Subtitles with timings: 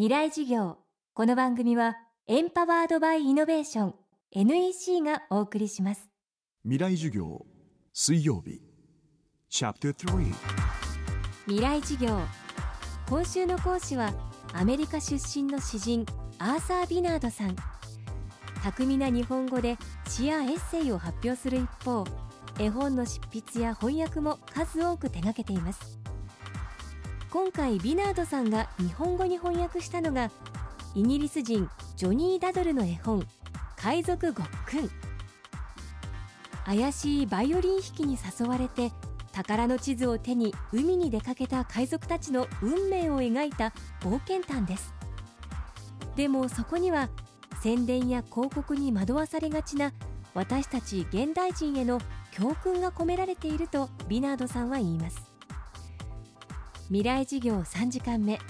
[0.00, 0.78] 未来事業。
[1.12, 3.94] この番組はエンパワードバイイノベーション
[4.32, 6.08] NEC がお送りします。
[6.62, 7.44] 未来授業
[7.92, 8.62] 水曜日。
[9.50, 10.32] チャプター3
[11.44, 12.18] 未来事業。
[13.10, 14.14] 今週の講師は
[14.54, 16.06] アメリカ出身の詩人
[16.38, 17.54] アーサー・ビナードさん。
[18.64, 19.76] 巧みな日本語で
[20.08, 22.06] 詩やエッセイを発表する一方
[22.58, 25.99] 絵本の執筆や翻訳も数多く手掛けています
[27.30, 30.32] 今回ビナードさんが日本語に翻訳したのが
[30.96, 33.24] イギリス人ジョニー・ダドルの絵本
[33.78, 34.90] 「海賊ごっくん」
[36.66, 38.92] 怪しいバイオリン弾きに誘われて
[39.30, 44.92] 宝の地図を手に海に出かけた海賊たちの運命を描いた冒険譚です。
[46.16, 47.10] でもそこには
[47.62, 49.92] 宣伝や広告に惑わされがちな
[50.34, 52.00] 私たち現代人への
[52.32, 55.29] 教訓が込められているとビナードさんは言います。
[56.90, 58.40] 未来事業3時間目。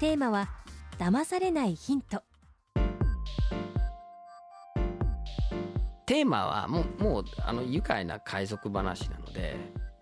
[0.00, 0.48] テーマは
[0.98, 2.22] 騙されないヒント。
[6.06, 9.56] テーマはもうもうあの愉快な海賊話なので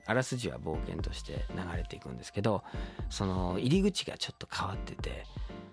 [0.06, 2.62] あらすじは冒険として流れていくんですけど
[3.10, 5.24] その入り口がちょっと変わってて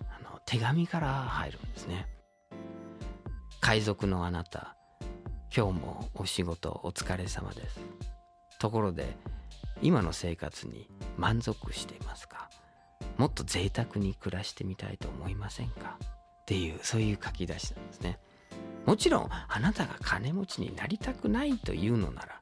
[0.09, 2.07] あの手紙から入るんですね。
[3.61, 4.75] 海賊のあなた
[5.55, 7.79] 今日もお仕事お疲れ様です。
[8.57, 9.15] ところで
[9.81, 12.49] 今の生活に満足していますか？
[13.17, 15.97] もっと贅沢に暮らしてみたいと思いませんか？
[16.01, 18.19] っていうそういう書き出しなんですね。
[18.85, 22.41] もちろんあなたが金持ちになりたくないというのなら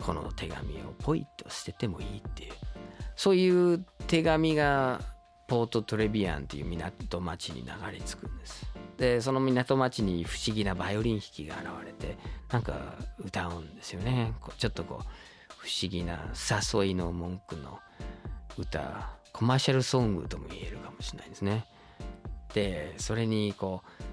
[0.00, 2.52] この手紙をポイッと捨ててもいいっていう
[3.16, 5.00] そういう手紙が
[5.48, 8.66] ポートトレビアンっていう港町に流れ着くんです。
[8.98, 12.18] でその港町に不思議なバイオリン弾きが現れて
[12.50, 14.32] なんか歌うんですよね。
[14.58, 15.06] ちょっとこう
[15.58, 16.32] 不思議な
[16.74, 17.78] 誘いの文句の
[18.56, 21.66] 歌コマーシャルソングとも言えるかもしれないですね。
[22.54, 24.08] でそれにこう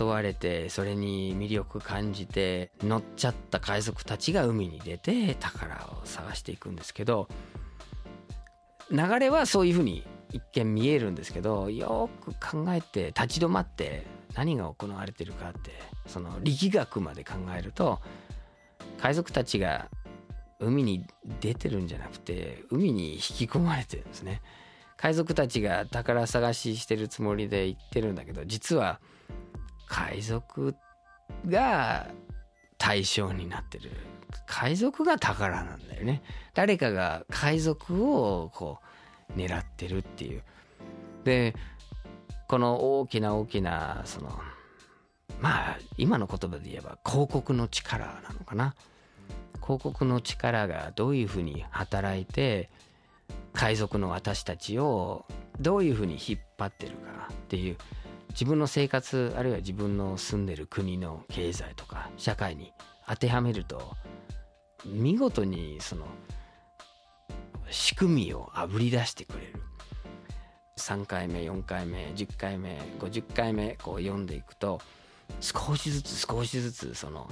[0.00, 7.28] 誘われてそれに魅力感じて乗っちゃった海賊たちが海に出て宝を探していくんですけど
[8.90, 15.72] 流れはそういうふうに一見見えるんですけどよく考えて立ち止まって何が行われてるかって
[16.06, 18.00] その力学まで考えると
[19.00, 19.88] 海賊たちが
[20.60, 21.04] 海に
[21.40, 24.42] 出てるんじゃなくて海に引き込まれてるんですね。
[24.96, 29.00] 海賊たちが宝探ししてるつもりで行ってるんだけど実は
[29.86, 30.74] 海賊
[31.46, 32.08] が
[32.78, 33.92] 対象になってる。
[34.46, 36.22] 海賊が宝なんだよね。
[36.54, 38.78] 誰かが海賊をこ
[39.34, 40.42] う狙ってるっていう。
[41.24, 41.54] で
[42.48, 44.30] この大きな大きなその
[45.40, 48.74] まあ今の言葉で言えば広告の力なのかな。
[49.68, 52.70] 広告の力がどういうふうに働いて
[53.52, 55.26] 海賊の私たちを
[55.60, 57.76] どういうふうに引っ張ってるかっていう
[58.30, 62.72] 自分の生活あるいは自分の住んでる国の経済とか社会に
[63.06, 63.94] 当てはめると
[64.86, 66.06] 見事にその
[67.68, 69.52] 仕組みをあぶり出してくれる。
[70.78, 74.80] 3回目4回目10回目50回目こう読んでいくと
[75.40, 77.28] 少しずつ少しずつその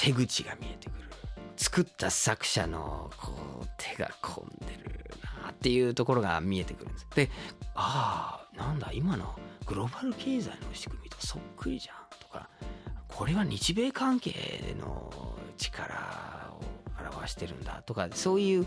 [0.00, 1.10] 手口が見えてくる。
[1.58, 5.10] 作った作者のこう手が込んでる
[5.44, 7.06] なっていうところが見えてくるんです。
[7.14, 7.30] で
[7.74, 12.48] ああなんだ今のグローバル経済の仕組みとそっくりじゃんとか
[13.08, 15.94] これは日米関係の力
[16.58, 16.62] を
[17.14, 18.66] 表してるんだとかそういう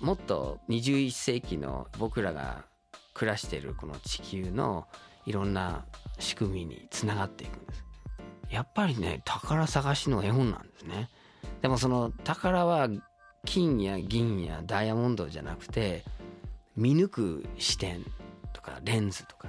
[0.00, 2.64] もっと21世紀の僕らが
[3.14, 4.88] 暮らしてるこの地球の
[5.26, 5.84] いろんな
[6.18, 7.84] 仕組みにつながっていくんです。
[8.52, 11.08] やっぱりね宝探しの絵本なんですね。
[11.62, 12.88] でもその宝は
[13.44, 16.04] 金や銀やダイヤモンドじゃなくて
[16.76, 18.04] 見抜く視点
[18.52, 19.48] とかレンズとか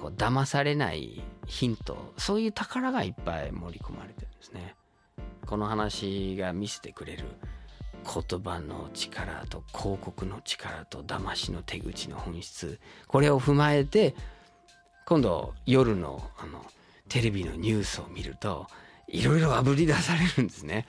[0.00, 4.74] こう騙されないヒントそういう宝がいっぱい盛り込まれてるんですね。
[5.46, 7.24] この話が見せてくれる
[8.04, 14.14] 言葉の力と広告の力と騙しの手口の本質これを踏まえて
[15.06, 16.64] 今度夜のあの
[17.08, 18.66] テレビのニュースを見ると
[19.06, 20.86] いろいろあぶり出されるんですね。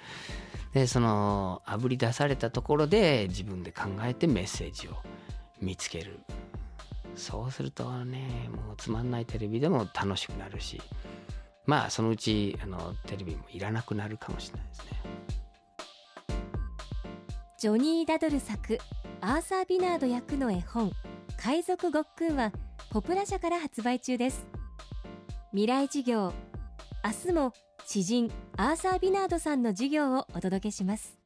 [0.73, 4.97] でそのあぶり出されたところで自分で考えてメッセージを
[5.61, 6.19] 見つける
[7.15, 10.79] そうするとねもうつまんないテレビでも楽しくなるし
[11.65, 14.91] まあそのうちあのテレビもいらなくなるかもしれないですね。
[17.59, 18.77] ジョニー・ダドル作
[19.19, 20.91] アーサー・ビナード役の絵本
[21.41, 22.51] 「海賊ごっくん」は
[22.91, 24.45] ポプラ社から発売中です
[25.53, 26.33] 未来事業。
[27.03, 27.53] 明日も
[27.85, 31.17] 詩人アーサー・ビナードさんの授業をお届けします。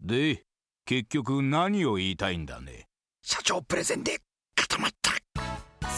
[0.00, 0.44] で
[0.84, 2.86] 結局何を言いたいんだね。
[3.22, 4.18] 社長プレゼンで
[4.54, 5.12] 固まった。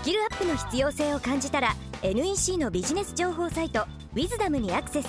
[0.04, 3.82] キルアップの必要性を感じたら NEC のビジネス情報サイト
[4.14, 5.08] 「ウィズダムにアクセス。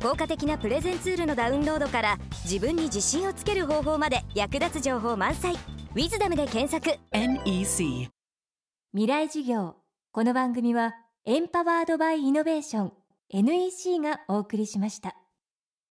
[0.00, 5.54] 効果的なプレゼンツールのダウンロードから自分に自信をつける方法まで役立つ情報満載
[5.94, 6.96] 「ウィズダムで検索。
[7.10, 8.08] NEC
[8.92, 9.74] 未来事業。
[10.12, 10.94] この番組は
[11.30, 12.92] エンパワードバイイノベーション
[13.28, 15.14] NEC がお送りしました。